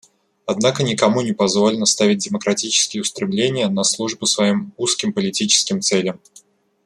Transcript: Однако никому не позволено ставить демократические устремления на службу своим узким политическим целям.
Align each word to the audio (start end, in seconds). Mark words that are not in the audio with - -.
Однако 0.47 0.81
никому 0.81 1.21
не 1.21 1.31
позволено 1.31 1.85
ставить 1.85 2.17
демократические 2.17 3.01
устремления 3.01 3.67
на 3.69 3.83
службу 3.83 4.25
своим 4.25 4.73
узким 4.75 5.13
политическим 5.13 5.79
целям. 5.81 6.19